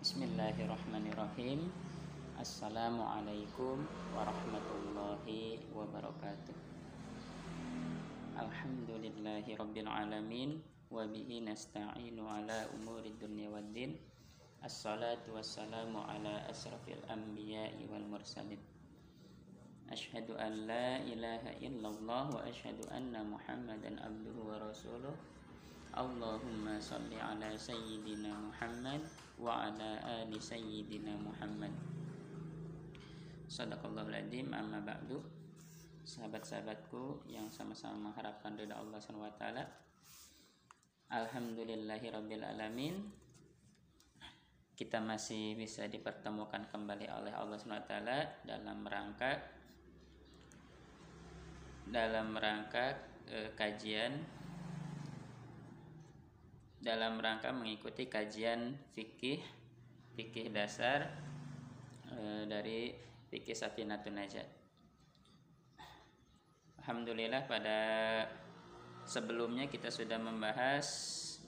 [0.00, 1.68] Bismillahirrahmanirrahim
[2.40, 3.84] Assalamualaikum
[4.16, 6.56] warahmatullahi wabarakatuh
[8.32, 13.92] Alhamdulillahi rabbil alamin Wabihi nasta'inu ala umuri dunia waddin
[14.64, 18.56] Assalatu wassalamu ala asrafil anbiya'i wal mursalin
[19.92, 25.12] Ashhadu an la ilaha illallah wa ashhadu anna muhammadan abduhu wa rasuluh
[25.92, 29.04] Allahumma salli ala sayyidina Muhammad
[29.48, 29.90] ala
[30.20, 31.72] ali sayyidina Muhammad.
[33.48, 35.22] Sadaqallahul adzim amma ba'du.
[36.04, 39.44] Sahabat-sahabatku yang sama-sama mengharapkan ridha Allah SWT
[41.10, 42.94] Alhamdulillahi Rabbil Alamin.
[44.74, 47.94] Kita masih bisa dipertemukan kembali oleh Allah SWT
[48.46, 49.60] dalam rangka
[51.90, 52.94] dalam rangka
[53.26, 54.22] eh, kajian
[56.80, 59.44] dalam rangka mengikuti kajian fikih
[60.16, 61.12] fikih dasar
[62.08, 62.96] e, dari
[63.28, 64.48] fikih Safinatun Najat.
[66.80, 67.80] Alhamdulillah pada
[69.04, 70.88] sebelumnya kita sudah membahas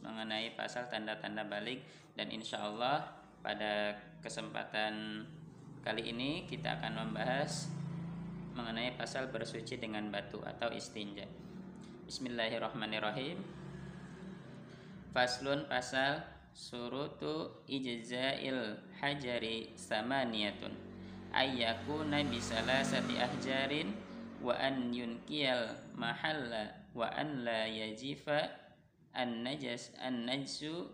[0.00, 1.84] mengenai pasal tanda-tanda balik
[2.16, 3.12] dan insya Allah
[3.44, 5.24] pada kesempatan
[5.84, 7.70] kali ini kita akan membahas
[8.56, 11.28] mengenai pasal bersuci dengan batu atau istinja.
[12.08, 13.57] Bismillahirrahmanirrahim.
[15.14, 16.20] Faslun pasal
[16.52, 20.74] surutu ijza'il hajari samaniyatun.
[21.32, 23.92] Ayyakuna bisalasati ahjarin
[24.40, 28.48] wa an yunkiyal mahalla wa an la yajifa
[29.14, 30.88] an najas an najsu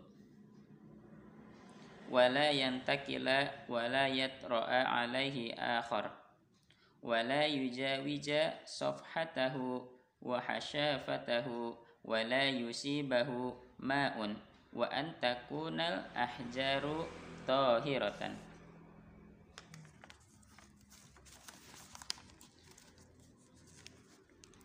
[2.11, 6.13] wa la yantakila wa la yatra'a alaihi akhar
[7.03, 9.85] wa la yujawija safhatahu
[10.23, 13.53] wa hashafatahu wa la yusibahu
[13.85, 14.33] ma'un
[14.73, 17.05] wa an takunal ahjaru
[17.45, 18.33] tahiratan.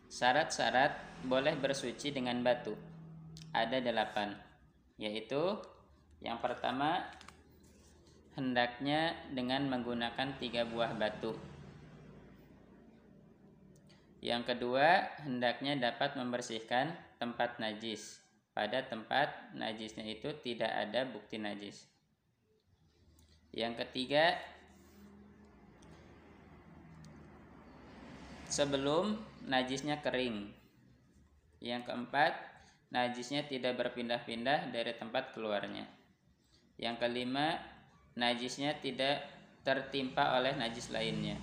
[0.07, 2.75] Syarat-syarat boleh bersuci dengan batu.
[3.51, 4.35] Ada delapan
[4.99, 5.55] yaitu
[6.19, 7.07] yang pertama
[8.35, 11.35] hendaknya dengan menggunakan tiga buah batu.
[14.19, 18.19] Yang kedua hendaknya dapat membersihkan tempat najis
[18.59, 21.87] pada tempat najisnya itu tidak ada bukti najis.
[23.55, 24.35] Yang ketiga,
[28.51, 29.15] sebelum
[29.47, 30.51] najisnya kering.
[31.63, 32.35] Yang keempat,
[32.91, 35.87] najisnya tidak berpindah-pindah dari tempat keluarnya.
[36.75, 37.63] Yang kelima,
[38.19, 39.23] najisnya tidak
[39.63, 41.39] tertimpa oleh najis lainnya.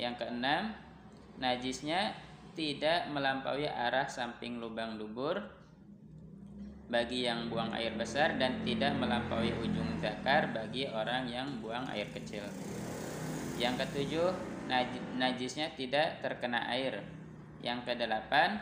[0.00, 0.72] Yang keenam,
[1.36, 2.16] najisnya
[2.56, 5.60] tidak melampaui arah samping lubang dubur
[6.92, 12.04] bagi yang buang air besar dan tidak melampaui ujung zakar bagi orang yang buang air
[12.12, 12.44] kecil.
[13.56, 14.28] Yang ketujuh,
[15.16, 17.00] najisnya tidak terkena air.
[17.64, 18.60] Yang kedelapan,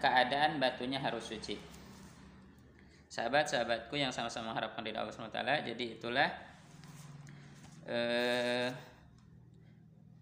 [0.00, 1.60] keadaan batunya harus suci.
[3.12, 5.38] Sahabat-sahabatku yang sama-sama mengharapkan dari Allah SWT,
[5.68, 6.28] jadi itulah
[7.84, 8.72] eh,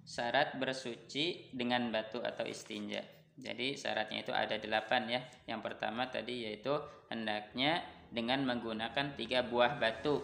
[0.02, 3.21] syarat bersuci dengan batu atau istinja.
[3.42, 5.20] Jadi syaratnya itu ada delapan ya.
[5.50, 6.78] Yang pertama tadi yaitu
[7.10, 7.82] hendaknya
[8.14, 10.22] dengan menggunakan tiga buah batu.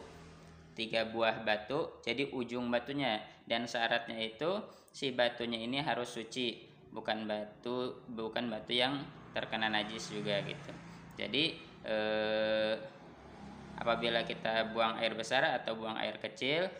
[0.79, 3.19] Tiga buah batu, jadi ujung batunya.
[3.43, 4.63] Dan syaratnya itu
[4.95, 6.55] si batunya ini harus suci,
[6.95, 9.03] bukan batu bukan batu yang
[9.35, 10.71] terkena najis juga gitu.
[11.19, 12.75] Jadi eh,
[13.75, 16.71] apabila kita buang air besar atau buang air kecil,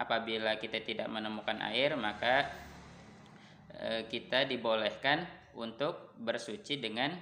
[0.00, 2.48] apabila kita tidak menemukan air maka
[3.76, 7.12] eh, kita dibolehkan untuk bersuci dengan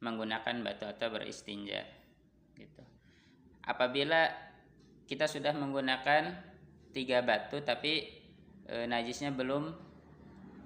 [0.00, 1.84] menggunakan batu atau beristinja
[2.56, 2.82] gitu.
[3.64, 4.32] Apabila
[5.04, 6.32] kita sudah menggunakan
[6.90, 8.08] tiga batu tapi
[8.64, 9.74] e, najisnya belum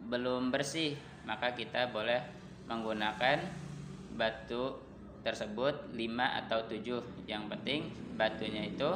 [0.05, 2.21] belum bersih, maka kita boleh
[2.69, 3.41] menggunakan
[4.15, 4.79] batu
[5.25, 7.27] tersebut lima atau tujuh.
[7.27, 7.81] Yang penting
[8.15, 8.91] batunya itu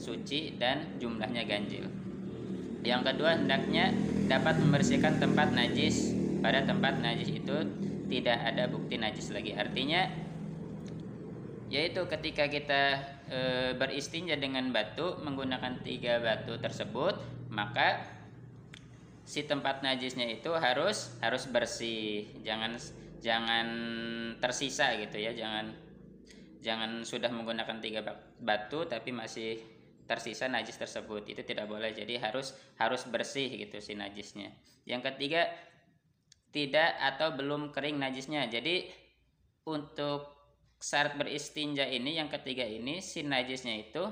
[0.00, 1.86] suci dan jumlahnya ganjil.
[2.82, 3.92] Yang kedua hendaknya
[4.26, 7.56] dapat membersihkan tempat najis pada tempat najis itu
[8.06, 9.50] tidak ada bukti najis lagi.
[9.50, 10.06] Artinya
[11.66, 13.38] yaitu ketika kita e,
[13.74, 17.18] beristinja dengan batu menggunakan tiga batu tersebut
[17.50, 18.06] maka
[19.26, 22.30] si tempat najisnya itu harus harus bersih.
[22.46, 22.78] Jangan
[23.18, 23.66] jangan
[24.38, 25.34] tersisa gitu ya.
[25.34, 25.74] Jangan
[26.62, 28.06] jangan sudah menggunakan tiga
[28.38, 29.58] batu tapi masih
[30.06, 31.26] tersisa najis tersebut.
[31.26, 31.90] Itu tidak boleh.
[31.90, 34.54] Jadi harus harus bersih gitu si najisnya.
[34.86, 35.50] Yang ketiga
[36.50, 38.46] tidak atau belum kering najisnya.
[38.50, 38.86] Jadi
[39.66, 40.36] untuk
[40.76, 44.04] syarat beristinja ini yang ketiga ini si najisnya itu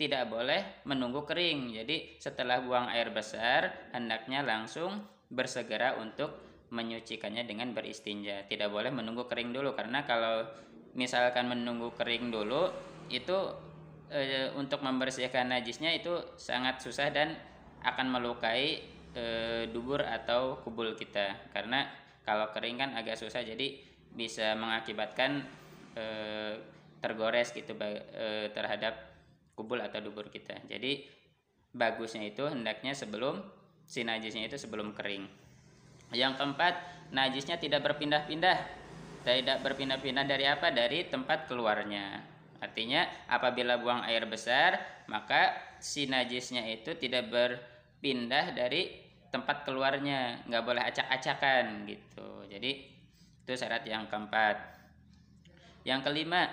[0.00, 1.76] tidak boleh menunggu kering.
[1.76, 6.32] Jadi setelah buang air besar, hendaknya langsung bersegera untuk
[6.72, 8.48] menyucikannya dengan beristinja.
[8.48, 10.48] Tidak boleh menunggu kering dulu karena kalau
[10.96, 12.72] misalkan menunggu kering dulu
[13.10, 13.36] itu
[14.08, 17.36] e, untuk membersihkan najisnya itu sangat susah dan
[17.82, 18.82] akan melukai
[19.14, 19.24] e,
[19.70, 21.50] dubur atau kubul kita.
[21.54, 21.86] Karena
[22.22, 23.80] kalau kering kan agak susah jadi
[24.10, 25.46] bisa mengakibatkan
[25.94, 26.04] e,
[27.00, 28.94] tergores gitu e, terhadap
[29.54, 30.56] kubul atau dubur kita.
[30.68, 31.04] Jadi
[31.70, 33.42] bagusnya itu hendaknya sebelum
[33.86, 35.26] si najisnya itu sebelum kering.
[36.10, 36.74] Yang keempat,
[37.14, 38.58] najisnya tidak berpindah-pindah.
[39.20, 40.72] Tidak berpindah-pindah dari apa?
[40.74, 42.18] Dari tempat keluarnya.
[42.60, 47.30] Artinya apabila buang air besar, maka si najisnya itu tidak
[48.00, 48.96] berpindah dari
[49.28, 52.48] tempat keluarnya, nggak boleh acak-acakan gitu.
[52.48, 52.80] Jadi
[53.44, 54.56] itu syarat yang keempat.
[55.84, 56.48] Yang kelima,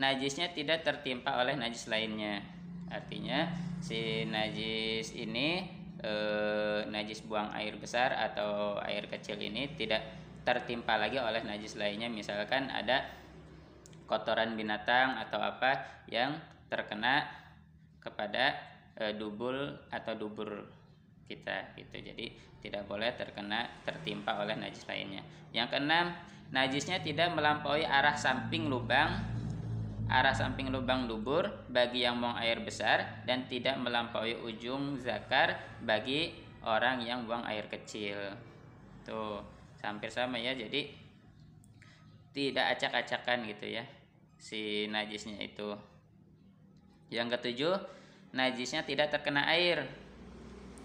[0.00, 2.40] najisnya tidak tertimpa oleh najis lainnya.
[2.88, 3.52] Artinya
[3.84, 5.68] si najis ini
[6.00, 6.12] e,
[6.88, 10.00] najis buang air besar atau air kecil ini tidak
[10.48, 12.08] tertimpa lagi oleh najis lainnya.
[12.08, 13.04] Misalkan ada
[14.08, 16.40] kotoran binatang atau apa yang
[16.72, 17.28] terkena
[18.00, 18.69] kepada
[19.00, 19.56] e, dubul
[19.88, 20.68] atau dubur
[21.24, 21.96] kita gitu.
[22.04, 25.24] Jadi tidak boleh terkena tertimpa oleh najis lainnya.
[25.56, 26.12] Yang keenam,
[26.52, 29.40] najisnya tidak melampaui arah samping lubang
[30.10, 35.54] arah samping lubang dubur bagi yang buang air besar dan tidak melampaui ujung zakar
[35.86, 36.34] bagi
[36.66, 38.18] orang yang buang air kecil.
[39.06, 39.38] Tuh,
[39.86, 40.50] hampir sama ya.
[40.50, 40.90] Jadi
[42.34, 43.86] tidak acak-acakan gitu ya
[44.34, 45.78] si najisnya itu.
[47.14, 47.74] Yang ketujuh,
[48.34, 49.86] najisnya tidak terkena air.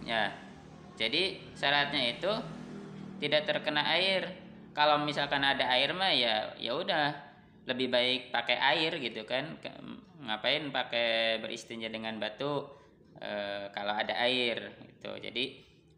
[0.06, 0.34] Ya.
[0.96, 2.32] Jadi syaratnya itu
[3.20, 4.32] tidak terkena air.
[4.76, 7.16] Kalau misalkan ada air mah ya ya udah
[7.66, 9.58] lebih baik pakai air gitu kan
[10.26, 12.66] ngapain pakai beristinja dengan batu
[13.18, 13.32] e,
[13.74, 15.46] kalau ada air gitu jadi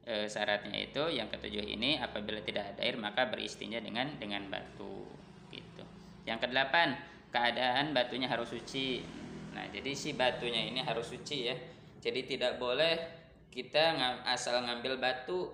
[0.08, 5.12] e, syaratnya itu yang ketujuh ini apabila tidak ada air maka beristinja dengan dengan batu
[5.52, 5.84] gitu
[6.24, 6.96] yang kedelapan
[7.36, 9.04] keadaan batunya harus suci
[9.58, 11.58] nah jadi si batunya ini harus suci ya
[11.98, 12.94] jadi tidak boleh
[13.50, 13.98] kita
[14.30, 15.50] asal ngambil batu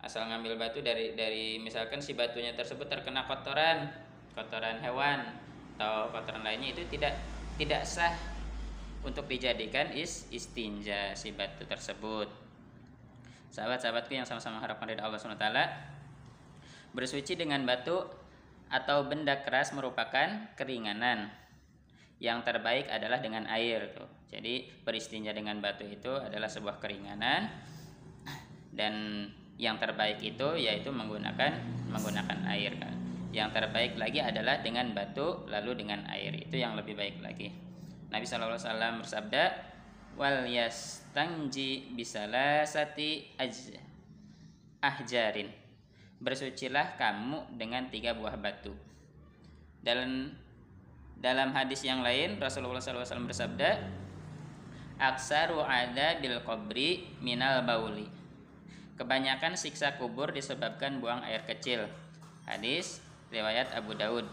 [0.00, 3.92] asal ngambil batu dari dari misalkan si batunya tersebut terkena kotoran
[4.32, 5.36] kotoran hewan
[5.76, 7.20] atau kotoran lainnya itu tidak
[7.60, 8.16] tidak sah
[9.00, 12.28] untuk dijadikan is istinja si batu tersebut.
[13.50, 15.48] Sahabat-sahabatku yang sama-sama harapkan dari Allah SWT
[16.94, 17.98] Bersuci dengan batu
[18.70, 21.30] atau benda keras merupakan keringanan
[22.20, 24.06] Yang terbaik adalah dengan air tuh.
[24.28, 27.48] Jadi beristinja dengan batu itu adalah sebuah keringanan.
[28.70, 29.26] Dan
[29.56, 31.58] yang terbaik itu yaitu menggunakan
[31.88, 32.94] menggunakan air kan.
[33.32, 36.36] Yang terbaik lagi adalah dengan batu lalu dengan air.
[36.36, 37.50] Itu yang lebih baik lagi.
[38.10, 39.44] Nabi SAW bersabda
[40.18, 43.78] wal yastanji bisalasati aj
[44.82, 45.48] ahjarin.
[46.20, 48.76] Bersucilah kamu dengan tiga buah batu.
[49.80, 50.36] Dalam
[51.20, 53.84] dalam hadis yang lain Rasulullah SAW bersabda
[54.96, 58.08] aksaru ada bil kubri minal bauli
[58.96, 61.88] kebanyakan siksa kubur disebabkan buang air kecil
[62.44, 63.00] hadis
[63.30, 64.26] riwayat Abu Daud.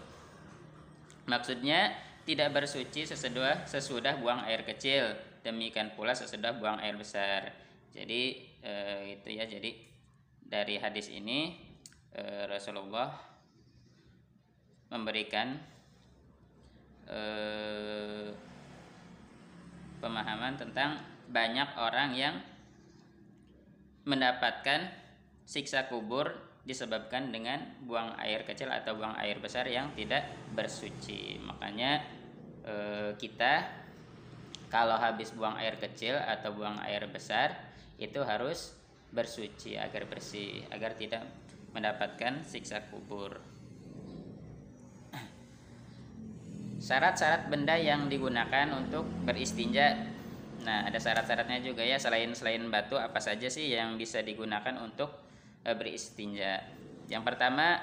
[1.30, 1.94] Maksudnya
[2.26, 7.54] tidak bersuci sesudah sesudah buang air kecil, demikian pula sesudah buang air besar.
[7.94, 8.74] Jadi e,
[9.16, 9.46] itu ya.
[9.48, 9.72] Jadi
[10.44, 11.56] dari hadis ini
[12.12, 13.16] e, Rasulullah
[14.92, 15.56] memberikan
[17.08, 17.22] e,
[20.04, 22.36] pemahaman tentang banyak orang yang
[24.08, 24.88] mendapatkan
[25.44, 26.32] siksa kubur
[26.68, 31.40] disebabkan dengan buang air kecil atau buang air besar yang tidak bersuci.
[31.40, 32.04] Makanya
[32.64, 32.76] e,
[33.16, 33.68] kita
[34.68, 37.56] kalau habis buang air kecil atau buang air besar
[37.96, 38.76] itu harus
[39.16, 41.24] bersuci agar bersih, agar tidak
[41.72, 43.40] mendapatkan siksa kubur.
[46.88, 50.08] Syarat-syarat benda yang digunakan untuk beristinja.
[50.64, 55.28] Nah, ada syarat-syaratnya juga ya selain selain batu apa saja sih yang bisa digunakan untuk
[55.68, 56.64] Eh, beristinja.
[57.12, 57.76] Yang pertama,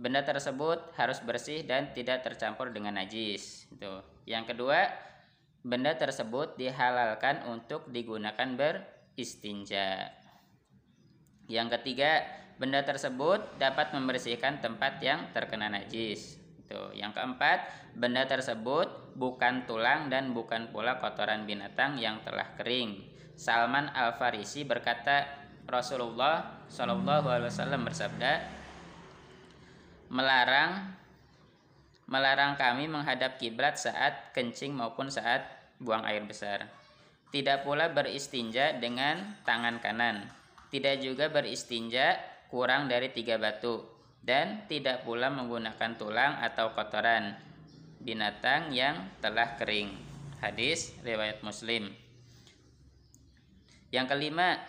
[0.00, 3.68] benda tersebut harus bersih dan tidak tercampur dengan najis.
[3.68, 4.00] Itu.
[4.24, 4.88] Yang kedua,
[5.60, 10.16] benda tersebut dihalalkan untuk digunakan beristinja.
[11.44, 12.24] Yang ketiga,
[12.56, 16.40] benda tersebut dapat membersihkan tempat yang terkena najis.
[16.74, 16.90] Itu.
[16.98, 17.58] Yang keempat,
[17.94, 22.98] benda tersebut bukan tulang dan bukan pula kotoran binatang yang telah kering.
[23.38, 25.22] Salman Al-Farisi berkata,
[25.70, 28.32] Rasulullah Shallallahu Alaihi Wasallam bersabda
[30.10, 30.92] melarang
[32.10, 35.46] melarang kami menghadap kiblat saat kencing maupun saat
[35.78, 36.68] buang air besar.
[37.30, 40.26] Tidak pula beristinja dengan tangan kanan.
[40.68, 42.18] Tidak juga beristinja
[42.50, 43.93] kurang dari tiga batu.
[44.24, 47.36] Dan tidak pula menggunakan tulang atau kotoran
[48.00, 49.92] binatang yang telah kering.
[50.40, 51.92] Hadis riwayat Muslim.
[53.92, 54.60] Yang kelima,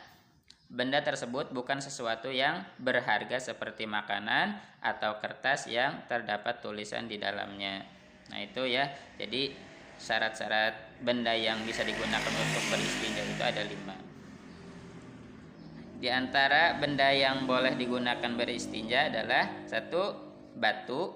[0.67, 7.87] benda tersebut bukan sesuatu yang berharga seperti makanan atau kertas yang terdapat tulisan di dalamnya.
[8.31, 8.91] Nah, itu ya.
[9.15, 9.55] Jadi
[9.95, 14.14] syarat-syarat benda yang bisa digunakan untuk beristinja itu ada lima.
[15.95, 20.11] Di antara benda yang boleh digunakan beristinja adalah satu
[20.59, 21.15] batu,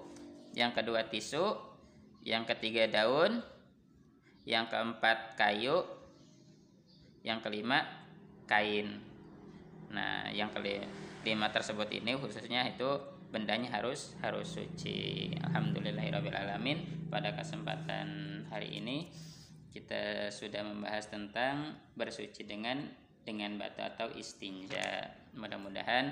[0.56, 1.56] yang kedua tisu,
[2.24, 3.44] yang ketiga daun,
[4.48, 5.84] yang keempat kayu,
[7.22, 7.84] yang kelima
[8.48, 9.04] kain.
[9.92, 15.30] Nah, yang kelima tersebut ini khususnya itu bendanya harus harus suci.
[15.38, 17.10] Alhamdulillahirobbilalamin.
[17.10, 18.08] Pada kesempatan
[18.50, 19.10] hari ini
[19.70, 22.90] kita sudah membahas tentang bersuci dengan
[23.30, 25.06] dengan batu atau istinja.
[25.38, 26.10] Mudah-mudahan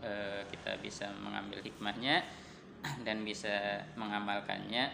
[0.00, 2.24] eh, kita bisa mengambil hikmahnya
[3.06, 4.88] dan bisa mengamalkannya.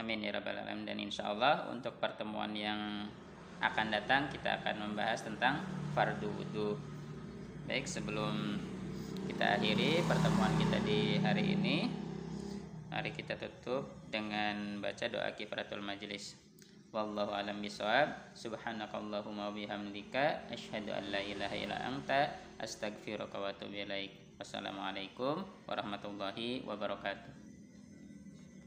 [0.00, 3.08] Amin ya rabbal alamin dan insya Allah untuk pertemuan yang
[3.60, 5.60] akan datang kita akan membahas tentang
[5.92, 6.76] fardu wudhu.
[7.64, 8.60] Baik, sebelum
[9.24, 11.88] kita akhiri pertemuan kita di hari ini,
[12.92, 16.45] mari kita tutup dengan baca doa kifaratul majlis.
[16.96, 18.32] Wallahu alam bisawab.
[18.32, 24.16] Subhanakallahumma bihamdika asyhadu an la ilaha illa anta astaghfiruka wa atubu ilaik.
[24.40, 27.45] Wassalamualaikum warahmatullahi wabarakatuh.